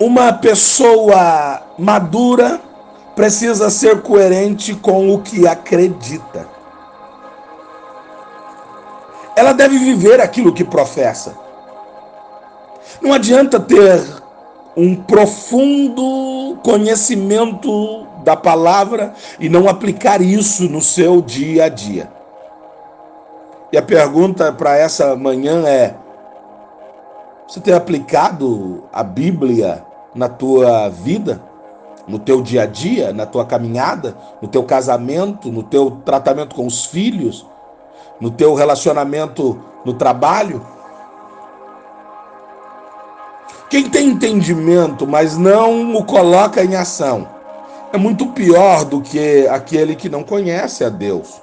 uma 0.00 0.32
pessoa 0.32 1.62
madura 1.78 2.58
precisa 3.14 3.68
ser 3.68 4.00
coerente 4.00 4.74
com 4.74 5.12
o 5.14 5.20
que 5.20 5.46
acredita. 5.46 6.48
Ela 9.36 9.52
deve 9.52 9.78
viver 9.78 10.18
aquilo 10.18 10.54
que 10.54 10.64
professa. 10.64 11.36
Não 13.02 13.12
adianta 13.12 13.60
ter 13.60 14.02
um 14.74 14.96
profundo 14.96 16.56
conhecimento 16.64 18.06
da 18.24 18.34
palavra 18.34 19.12
e 19.38 19.50
não 19.50 19.68
aplicar 19.68 20.22
isso 20.22 20.64
no 20.64 20.80
seu 20.80 21.20
dia 21.20 21.64
a 21.64 21.68
dia. 21.68 22.10
E 23.70 23.76
a 23.76 23.82
pergunta 23.82 24.50
para 24.50 24.76
essa 24.76 25.14
manhã 25.14 25.66
é: 25.66 25.94
você 27.46 27.60
tem 27.60 27.74
aplicado 27.74 28.84
a 28.92 29.02
Bíblia 29.02 29.89
na 30.14 30.28
tua 30.28 30.88
vida, 30.88 31.40
no 32.06 32.18
teu 32.18 32.42
dia 32.42 32.62
a 32.62 32.66
dia, 32.66 33.12
na 33.12 33.26
tua 33.26 33.44
caminhada, 33.44 34.16
no 34.42 34.48
teu 34.48 34.64
casamento, 34.64 35.50
no 35.50 35.62
teu 35.62 35.90
tratamento 36.04 36.54
com 36.54 36.66
os 36.66 36.84
filhos, 36.84 37.46
no 38.20 38.30
teu 38.30 38.54
relacionamento 38.54 39.58
no 39.84 39.94
trabalho? 39.94 40.64
Quem 43.68 43.88
tem 43.88 44.08
entendimento, 44.08 45.06
mas 45.06 45.36
não 45.36 45.94
o 45.94 46.04
coloca 46.04 46.64
em 46.64 46.74
ação, 46.74 47.28
é 47.92 47.96
muito 47.96 48.26
pior 48.28 48.84
do 48.84 49.00
que 49.00 49.46
aquele 49.48 49.94
que 49.94 50.08
não 50.08 50.24
conhece 50.24 50.84
a 50.84 50.88
Deus. 50.88 51.40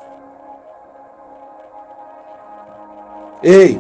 Ei, 3.41 3.79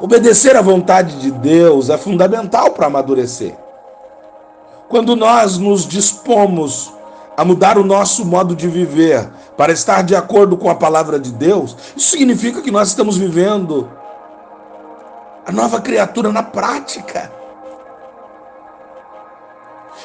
obedecer 0.00 0.56
à 0.56 0.62
vontade 0.62 1.20
de 1.20 1.30
Deus 1.30 1.90
é 1.90 1.98
fundamental 1.98 2.70
para 2.70 2.86
amadurecer. 2.86 3.61
Quando 4.92 5.16
nós 5.16 5.56
nos 5.56 5.86
dispomos 5.86 6.92
a 7.34 7.42
mudar 7.46 7.78
o 7.78 7.82
nosso 7.82 8.26
modo 8.26 8.54
de 8.54 8.68
viver 8.68 9.26
para 9.56 9.72
estar 9.72 10.02
de 10.02 10.14
acordo 10.14 10.54
com 10.54 10.68
a 10.68 10.74
palavra 10.74 11.18
de 11.18 11.32
Deus, 11.32 11.74
isso 11.96 12.10
significa 12.10 12.60
que 12.60 12.70
nós 12.70 12.88
estamos 12.88 13.16
vivendo 13.16 13.90
a 15.46 15.50
nova 15.50 15.80
criatura 15.80 16.30
na 16.30 16.42
prática. 16.42 17.32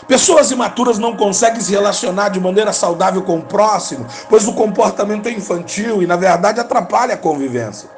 Pessoas 0.07 0.51
imaturas 0.51 0.97
não 0.97 1.17
conseguem 1.17 1.59
se 1.59 1.73
relacionar 1.73 2.29
de 2.29 2.39
maneira 2.39 2.71
saudável 2.71 3.23
com 3.23 3.39
o 3.39 3.43
próximo, 3.43 4.05
pois 4.29 4.47
o 4.47 4.53
comportamento 4.53 5.27
é 5.27 5.33
infantil 5.33 6.01
e, 6.01 6.07
na 6.07 6.15
verdade, 6.15 6.61
atrapalha 6.61 7.15
a 7.15 7.17
convivência. 7.17 7.89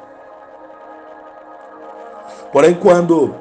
Porém, 2.52 2.74
quando 2.74 3.32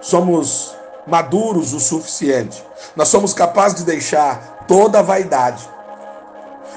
somos 0.00 0.77
maduros 1.08 1.72
o 1.72 1.80
suficiente, 1.80 2.62
nós 2.94 3.08
somos 3.08 3.32
capazes 3.32 3.78
de 3.78 3.84
deixar 3.84 4.64
toda 4.68 4.98
a 4.98 5.02
vaidade, 5.02 5.68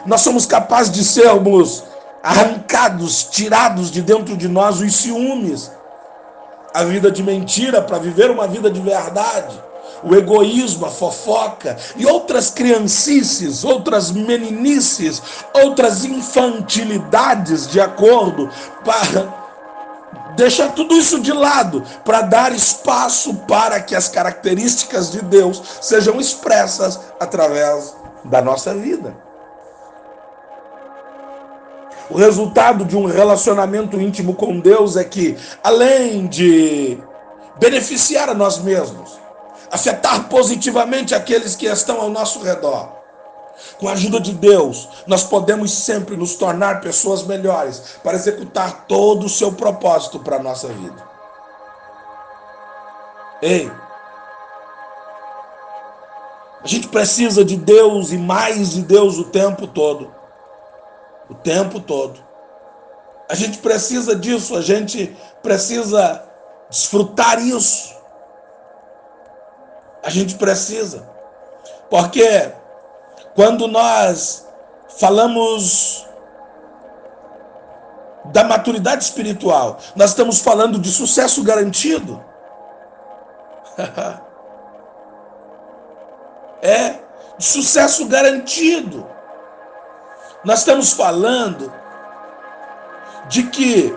nós 0.05 0.21
somos 0.21 0.45
capazes 0.45 0.91
de 0.91 1.03
sermos 1.03 1.83
arrancados, 2.23 3.23
tirados 3.23 3.91
de 3.91 4.01
dentro 4.01 4.38
de 4.38 4.47
nós 4.47 4.79
os 4.79 4.95
ciúmes, 4.95 5.71
a 6.73 6.83
vida 6.83 7.11
de 7.11 7.21
mentira 7.21 7.81
para 7.81 7.97
viver 7.97 8.31
uma 8.31 8.47
vida 8.47 8.69
de 8.69 8.79
verdade. 8.79 9.59
O 10.03 10.15
egoísmo, 10.15 10.88
a 10.88 10.89
fofoca 10.89 11.77
e 11.95 12.07
outras 12.07 12.49
criancices, 12.49 13.63
outras 13.63 14.09
meninices, 14.09 15.21
outras 15.53 16.03
infantilidades, 16.03 17.67
de 17.67 17.79
acordo 17.79 18.49
para 18.83 19.41
deixar 20.35 20.73
tudo 20.73 20.95
isso 20.95 21.19
de 21.19 21.31
lado 21.31 21.83
para 22.03 22.21
dar 22.21 22.53
espaço 22.53 23.33
para 23.47 23.79
que 23.81 23.95
as 23.95 24.07
características 24.07 25.11
de 25.11 25.21
Deus 25.21 25.61
sejam 25.81 26.19
expressas 26.19 26.99
através 27.19 27.95
da 28.23 28.41
nossa 28.41 28.73
vida. 28.73 29.15
O 32.09 32.17
resultado 32.17 32.83
de 32.83 32.97
um 32.97 33.06
relacionamento 33.06 34.00
íntimo 34.00 34.35
com 34.35 34.59
Deus 34.59 34.97
é 34.97 35.03
que, 35.03 35.38
além 35.63 36.28
de 36.28 36.97
beneficiar 37.57 38.27
a 38.27 38.33
nós 38.33 38.59
mesmos, 38.59 39.17
afetar 39.72 40.27
positivamente 40.27 41.16
aqueles 41.16 41.56
que 41.56 41.66
estão 41.67 42.01
ao 42.01 42.09
nosso 42.09 42.41
redor. 42.41 43.00
Com 43.78 43.88
a 43.88 43.94
ajuda 43.94 44.19
de 44.19 44.34
Deus, 44.34 44.88
nós 45.07 45.23
podemos 45.23 45.72
sempre 45.72 46.16
nos 46.16 46.35
tornar 46.35 46.81
pessoas 46.81 47.23
melhores 47.23 47.97
para 48.03 48.16
executar 48.16 48.85
todo 48.88 49.25
o 49.25 49.29
seu 49.29 49.51
propósito 49.51 50.19
para 50.19 50.38
a 50.38 50.44
nossa 50.44 50.67
vida. 50.67 51.09
Ei, 53.41 53.72
a 56.63 56.67
gente 56.67 56.88
precisa 56.88 57.44
de 57.44 57.56
Deus 57.56 58.12
e 58.12 58.17
mais 58.17 58.72
de 58.72 58.84
Deus 58.84 59.17
o 59.17 59.25
tempo 59.25 59.66
todo. 59.66 60.13
O 61.28 61.33
tempo 61.33 61.79
todo. 61.79 62.19
A 63.28 63.33
gente 63.33 63.57
precisa 63.57 64.16
disso, 64.16 64.56
a 64.56 64.62
gente 64.62 65.16
precisa 65.41 66.23
desfrutar 66.69 67.41
isso. 67.41 67.95
A 70.03 70.09
gente 70.09 70.35
precisa. 70.35 71.09
Porque 71.89 72.51
quando 73.36 73.68
nós 73.68 74.47
falamos 75.00 76.06
da 78.25 78.44
maturidade 78.44 79.03
espiritual, 79.03 79.78
nós 79.96 80.12
estamos 80.12 80.40
falando 80.40 80.78
de 80.80 80.92
sucesso 80.92 81.44
garantido. 81.44 82.24
é, 86.62 87.00
de 87.38 87.46
sucesso 87.46 88.06
garantido. 88.08 89.08
Nós 90.44 90.59
estamos 90.59 90.94
falando 90.94 91.74
de 93.28 93.44
que 93.44 93.96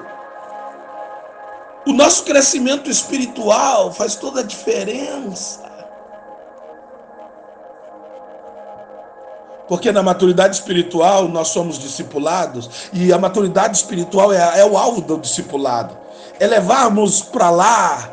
o 1.86 1.92
nosso 1.92 2.24
crescimento 2.24 2.90
espiritual 2.90 3.92
faz 3.92 4.14
toda 4.14 4.40
a 4.40 4.44
diferença. 4.44 5.73
Porque 9.66 9.90
na 9.90 10.02
maturidade 10.02 10.56
espiritual 10.56 11.28
nós 11.28 11.48
somos 11.48 11.78
discipulados 11.78 12.90
e 12.92 13.12
a 13.12 13.18
maturidade 13.18 13.76
espiritual 13.76 14.32
é, 14.32 14.60
é 14.60 14.64
o 14.64 14.76
alvo 14.76 15.00
do 15.00 15.18
discipulado. 15.18 15.96
É 16.38 16.46
levarmos 16.46 17.22
para 17.22 17.50
lá. 17.50 18.10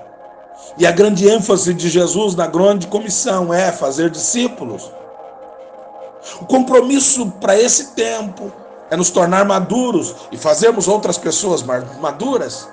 E 0.78 0.88
a 0.88 0.92
grande 0.92 1.28
ênfase 1.28 1.74
de 1.74 1.90
Jesus 1.90 2.36
na 2.36 2.48
grande 2.48 2.88
comissão 2.88 3.54
é 3.54 3.72
fazer 3.72 4.10
discípulos. 4.10 4.90
O 6.40 6.46
compromisso 6.46 7.30
para 7.42 7.60
esse 7.60 7.88
tempo 7.88 8.52
é 8.90 8.96
nos 8.96 9.10
tornar 9.10 9.44
maduros 9.44 10.16
e 10.32 10.38
fazermos 10.38 10.88
outras 10.88 11.18
pessoas 11.18 11.64
maduras. 11.64 12.70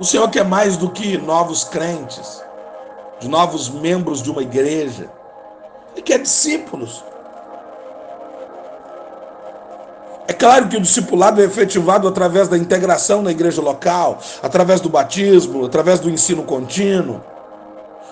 O 0.00 0.04
Senhor 0.04 0.28
quer 0.30 0.44
mais 0.44 0.76
do 0.76 0.88
que 0.88 1.18
novos 1.18 1.64
crentes 1.64 2.42
de 3.22 3.28
novos 3.28 3.68
membros 3.68 4.20
de 4.20 4.30
uma 4.30 4.42
igreja. 4.42 5.08
Ele 5.92 6.02
quer 6.02 6.18
discípulos. 6.18 7.04
É 10.26 10.32
claro 10.32 10.68
que 10.68 10.76
o 10.76 10.80
discipulado 10.80 11.40
é 11.40 11.44
efetivado 11.44 12.08
através 12.08 12.48
da 12.48 12.58
integração 12.58 13.22
na 13.22 13.30
igreja 13.30 13.62
local, 13.62 14.18
através 14.42 14.80
do 14.80 14.88
batismo, 14.88 15.64
através 15.64 16.00
do 16.00 16.10
ensino 16.10 16.42
contínuo. 16.42 17.22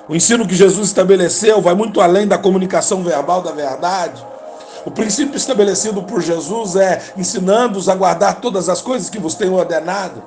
O 0.08 0.14
ensino 0.14 0.46
que 0.46 0.54
Jesus 0.54 0.88
estabeleceu 0.88 1.60
vai 1.60 1.74
muito 1.74 2.00
além 2.00 2.26
da 2.26 2.38
comunicação 2.38 3.02
verbal 3.02 3.42
da 3.42 3.52
verdade. 3.52 4.24
O 4.84 4.90
princípio 4.90 5.36
estabelecido 5.36 6.02
por 6.02 6.20
Jesus 6.20 6.76
é 6.76 7.02
ensinando-os 7.16 7.88
a 7.88 7.94
guardar 7.94 8.40
todas 8.40 8.68
as 8.68 8.80
coisas 8.80 9.10
que 9.10 9.18
vos 9.18 9.34
tenho 9.34 9.54
ordenado. 9.54 10.22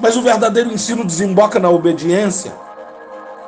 Mas 0.00 0.16
o 0.16 0.22
verdadeiro 0.22 0.72
ensino 0.72 1.04
desemboca 1.04 1.58
na 1.58 1.68
obediência. 1.68 2.63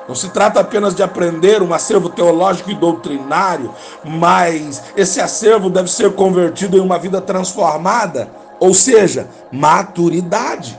Não 0.08 0.14
se 0.14 0.28
trata 0.28 0.60
apenas 0.60 0.94
de 0.94 1.02
aprender 1.02 1.62
um 1.62 1.74
acervo 1.74 2.08
teológico 2.08 2.70
e 2.70 2.74
doutrinário, 2.74 3.74
mas 4.04 4.82
esse 4.96 5.20
acervo 5.20 5.68
deve 5.68 5.90
ser 5.90 6.14
convertido 6.14 6.76
em 6.76 6.80
uma 6.80 6.98
vida 6.98 7.20
transformada, 7.20 8.28
ou 8.60 8.72
seja, 8.72 9.28
maturidade. 9.50 10.78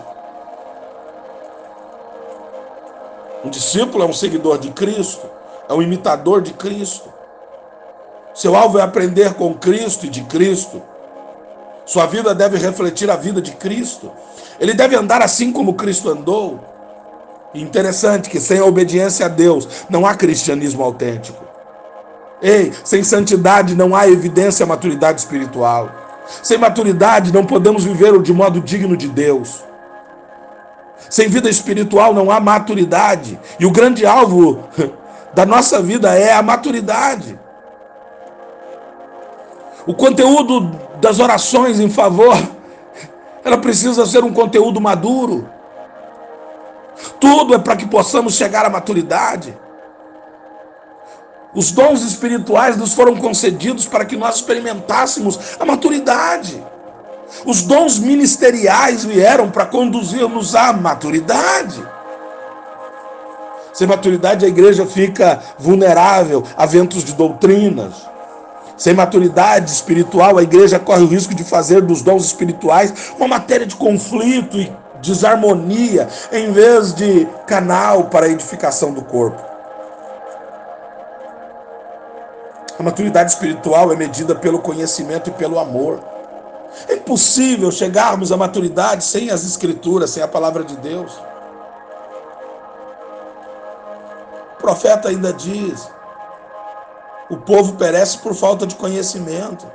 Um 3.44 3.50
discípulo 3.50 4.04
é 4.04 4.08
um 4.08 4.14
seguidor 4.14 4.58
de 4.58 4.72
Cristo, 4.72 5.28
é 5.68 5.74
um 5.74 5.82
imitador 5.82 6.42
de 6.42 6.54
Cristo. 6.54 7.12
Seu 8.34 8.56
alvo 8.56 8.80
é 8.80 8.82
aprender 8.82 9.34
com 9.34 9.54
Cristo 9.54 10.06
e 10.06 10.10
de 10.10 10.24
Cristo. 10.24 10.82
Sua 11.86 12.06
vida 12.06 12.34
deve 12.36 12.58
refletir 12.58 13.10
a 13.10 13.16
vida 13.16 13.42
de 13.42 13.52
Cristo. 13.52 14.12
Ele 14.60 14.74
deve 14.74 14.96
andar 14.96 15.22
assim 15.22 15.52
como 15.52 15.74
Cristo 15.74 16.10
andou. 16.10 16.60
Interessante 17.62 18.30
que 18.30 18.40
sem 18.40 18.60
a 18.60 18.66
obediência 18.66 19.26
a 19.26 19.30
Deus 19.30 19.86
não 19.90 20.06
há 20.06 20.14
cristianismo 20.14 20.84
autêntico. 20.84 21.44
Ei, 22.42 22.72
sem 22.84 23.04
santidade 23.04 23.74
não 23.74 23.96
há 23.96 24.08
evidência 24.08 24.64
à 24.64 24.68
maturidade 24.68 25.22
espiritual. 25.22 25.90
Sem 26.44 26.58
maturidade 26.58 27.34
não 27.34 27.46
podemos 27.46 27.84
viver 27.84 28.22
de 28.22 28.32
modo 28.32 28.62
digno 28.62 28.96
de 28.96 29.08
Deus. 29.08 29.64
Sem 31.10 31.28
vida 31.30 31.50
espiritual 31.50 32.14
não 32.14 32.30
há 32.30 32.40
maturidade. 32.40 33.40
E 33.60 33.66
o 33.66 33.72
grande 33.72 34.06
alvo 34.06 34.64
da 35.34 35.46
nossa 35.46 35.82
vida 35.82 36.14
é 36.14 36.34
a 36.34 36.44
maturidade. 36.44 37.40
O 39.88 39.96
conteúdo 39.96 40.70
das 41.02 41.20
orações 41.20 41.80
em 41.80 41.90
favor, 41.90 42.38
ela 43.44 43.58
precisa 43.58 44.06
ser 44.06 44.24
um 44.24 44.34
conteúdo 44.34 44.80
maduro. 44.80 45.57
Tudo 47.20 47.56
é 47.56 47.60
para 47.60 47.76
que 47.76 47.88
possamos 47.88 48.36
chegar 48.36 48.66
à 48.66 48.70
maturidade. 48.70 49.58
Os 51.56 51.72
dons 51.72 52.04
espirituais 52.04 52.78
nos 52.78 52.94
foram 52.94 53.16
concedidos 53.16 53.88
para 53.88 54.06
que 54.06 54.16
nós 54.16 54.36
experimentássemos 54.36 55.58
a 55.60 55.66
maturidade. 55.66 56.64
Os 57.46 57.64
dons 57.64 58.00
ministeriais 58.00 59.04
vieram 59.04 59.50
para 59.50 59.66
conduzir-nos 59.66 60.56
à 60.56 60.72
maturidade. 60.72 61.84
Sem 63.74 63.88
maturidade, 63.88 64.46
a 64.46 64.48
igreja 64.48 64.86
fica 64.86 65.40
vulnerável 65.58 66.44
a 66.56 66.66
ventos 66.66 67.04
de 67.04 67.14
doutrinas. 67.14 67.94
Sem 68.78 68.94
maturidade 68.94 69.72
espiritual, 69.72 70.38
a 70.38 70.44
igreja 70.44 70.80
corre 70.80 71.04
o 71.04 71.08
risco 71.08 71.34
de 71.34 71.44
fazer 71.44 71.82
dos 71.82 72.02
dons 72.02 72.26
espirituais 72.26 72.94
uma 73.18 73.28
matéria 73.28 73.66
de 73.66 73.76
conflito 73.76 74.58
e 74.58 74.72
desarmonia, 75.02 76.08
em 76.32 76.52
vez 76.52 76.94
de 76.94 77.26
canal 77.46 78.06
para 78.06 78.26
a 78.26 78.30
edificação 78.30 78.94
do 78.94 79.04
corpo. 79.04 79.42
A 82.80 82.84
maturidade 82.84 83.32
espiritual 83.32 83.92
é 83.92 83.96
medida 83.96 84.36
pelo 84.36 84.60
conhecimento 84.60 85.30
e 85.30 85.34
pelo 85.34 85.58
amor. 85.58 86.00
É 86.88 86.94
impossível 86.94 87.72
chegarmos 87.72 88.32
à 88.32 88.38
maturidade 88.38 89.04
sem 89.04 89.32
as 89.32 89.44
Escrituras, 89.44 90.12
sem 90.12 90.22
a 90.22 90.28
palavra 90.28 90.64
de 90.64 90.78
Deus. 90.78 91.20
O 94.54 94.58
profeta 94.58 95.10
ainda 95.10 95.34
diz: 95.34 95.90
o 97.30 97.38
povo 97.38 97.76
perece 97.78 98.20
por 98.20 98.36
falta 98.36 98.68
de 98.68 98.76
conhecimento. 98.76 99.66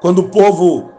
Quando 0.00 0.20
o 0.20 0.28
povo 0.28 0.93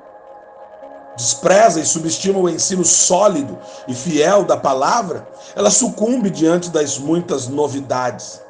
despreza 1.15 1.79
e 1.79 1.85
subestima 1.85 2.39
o 2.39 2.50
ensino 2.50 2.83
sólido 2.83 3.57
e 3.88 3.94
fiel 3.94 4.44
da 4.44 4.57
palavra, 4.57 5.27
ela 5.56 5.69
sucumbe 5.69 6.29
diante 6.29 6.69
das 6.69 6.97
muitas 6.97 7.47
novidades. 7.47 8.41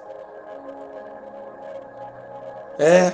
É. 2.79 3.13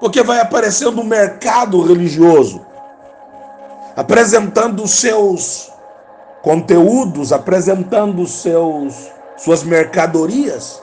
Porque 0.00 0.22
vai 0.22 0.40
aparecendo 0.40 1.00
um 1.00 1.04
mercado 1.04 1.80
religioso, 1.82 2.64
apresentando 3.96 4.82
os 4.82 4.90
seus 4.90 5.70
conteúdos, 6.42 7.32
apresentando 7.32 8.22
os 8.22 8.32
seus 8.32 9.14
suas 9.36 9.62
mercadorias. 9.62 10.82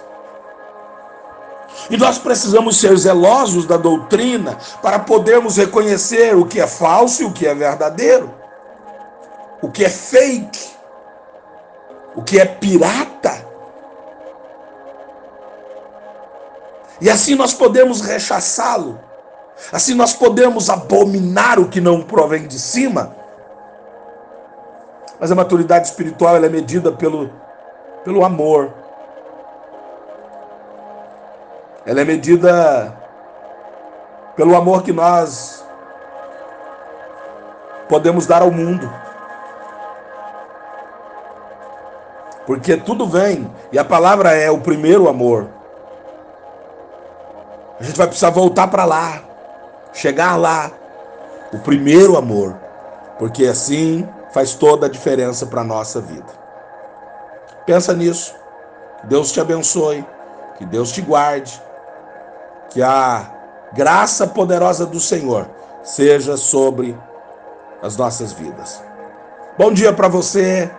E 1.90 1.98
nós 1.98 2.18
precisamos 2.18 2.80
ser 2.80 2.96
zelosos 2.98 3.66
da 3.66 3.78
doutrina 3.78 4.58
para 4.82 5.00
podermos 5.00 5.58
reconhecer 5.58 6.36
o 6.36 6.46
que 6.46 6.60
é 6.60 6.68
falso 6.68 7.24
e 7.24 7.26
o 7.26 7.32
que 7.32 7.48
é 7.48 7.54
verdadeiro, 7.54 8.34
o 9.62 9.70
que 9.70 9.84
é 9.84 9.90
fake, 9.90 10.72
o 12.16 12.22
que 12.22 12.40
é 12.40 12.46
pirata. 12.46 13.46
E 17.00 17.10
assim 17.10 17.36
nós 17.36 17.54
podemos 17.54 18.02
rechaçá-lo. 18.02 19.00
Assim 19.72 19.94
nós 19.94 20.14
podemos 20.14 20.70
abominar 20.70 21.60
o 21.60 21.68
que 21.68 21.82
não 21.82 22.02
provém 22.02 22.48
de 22.48 22.60
cima. 22.60 23.16
Mas 25.20 25.32
a 25.32 25.36
maturidade 25.36 25.88
espiritual 25.88 26.36
é 26.38 26.50
medida 26.50 26.92
pelo, 26.92 27.30
pelo 28.04 28.24
amor. 28.24 28.81
Ela 31.86 32.02
é 32.02 32.06
medida 32.06 32.96
pelo 34.36 34.56
amor 34.56 34.84
que 34.84 34.92
nós 34.92 35.66
podemos 37.90 38.26
dar 38.26 38.42
ao 38.42 38.52
mundo. 38.52 38.92
Porque 42.46 42.78
tudo 42.78 43.08
vem, 43.08 43.50
e 43.72 43.80
a 43.80 43.86
palavra 43.86 44.32
é 44.32 44.50
o 44.50 44.60
primeiro 44.60 45.08
amor. 45.08 45.48
A 47.80 47.84
gente 47.84 47.98
vai 47.98 48.08
precisar 48.08 48.30
voltar 48.30 48.68
para 48.68 48.86
lá, 48.86 49.22
chegar 49.92 50.38
lá, 50.38 50.72
o 51.52 51.60
primeiro 51.60 52.16
amor, 52.16 52.56
porque 53.18 53.46
assim 53.46 54.08
faz 54.32 54.54
toda 54.54 54.86
a 54.86 54.90
diferença 54.90 55.46
para 55.46 55.62
a 55.62 55.64
nossa 55.64 56.00
vida. 56.00 56.32
Pensa 57.66 57.94
nisso. 57.94 58.36
Deus 59.04 59.32
te 59.32 59.42
abençoe, 59.42 60.06
que 60.58 60.66
Deus 60.66 60.92
te 60.92 61.02
guarde, 61.02 61.62
que 62.72 62.82
a 62.82 63.30
graça 63.74 64.26
poderosa 64.26 64.86
do 64.86 65.00
Senhor 65.00 65.48
seja 65.84 66.36
sobre 66.38 66.98
as 67.82 67.96
nossas 67.98 68.32
vidas. 68.32 68.82
Bom 69.58 69.74
dia 69.74 69.92
para 69.94 70.08
você, 70.08 70.72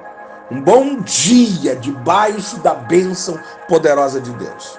um 0.50 0.60
bom 0.60 1.00
dia 1.00 1.76
debaixo 1.76 2.58
da 2.60 2.74
bênção 2.74 3.38
poderosa 3.68 4.20
de 4.20 4.32
Deus. 4.32 4.78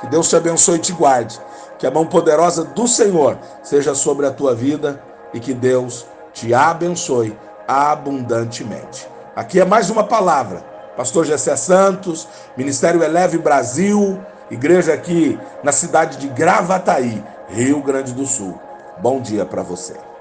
Que 0.00 0.06
Deus 0.06 0.28
te 0.28 0.36
abençoe 0.36 0.76
e 0.76 0.80
te 0.80 0.92
guarde. 0.92 1.40
Que 1.78 1.86
a 1.86 1.90
mão 1.90 2.06
poderosa 2.06 2.64
do 2.64 2.86
Senhor 2.86 3.38
seja 3.62 3.94
sobre 3.94 4.26
a 4.26 4.30
tua 4.30 4.54
vida 4.54 5.02
e 5.32 5.40
que 5.40 5.54
Deus 5.54 6.06
te 6.32 6.52
abençoe 6.52 7.36
abundantemente. 7.66 9.08
Aqui 9.34 9.60
é 9.60 9.64
mais 9.64 9.90
uma 9.90 10.04
palavra. 10.04 10.64
Pastor 10.96 11.24
Gessé 11.24 11.56
Santos, 11.56 12.28
Ministério 12.56 13.02
Eleve 13.02 13.38
Brasil, 13.38 14.20
igreja 14.50 14.92
aqui 14.94 15.38
na 15.62 15.72
cidade 15.72 16.18
de 16.18 16.28
Gravataí, 16.28 17.22
Rio 17.48 17.82
Grande 17.82 18.12
do 18.12 18.26
Sul. 18.26 18.58
Bom 18.98 19.20
dia 19.20 19.44
para 19.44 19.62
você. 19.62 20.11